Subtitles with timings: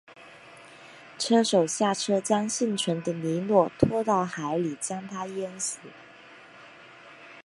[1.19, 5.77] 车手下车将幸存的尼诺拖到海里将他淹死。